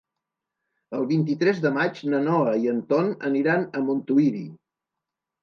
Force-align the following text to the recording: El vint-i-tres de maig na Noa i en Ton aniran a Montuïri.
El 0.99 1.03
vint-i-tres 1.11 1.59
de 1.65 1.71
maig 1.75 2.01
na 2.13 2.21
Noa 2.23 2.55
i 2.65 2.73
en 2.73 2.81
Ton 2.95 3.13
aniran 3.31 3.69
a 3.75 3.85
Montuïri. 3.93 4.43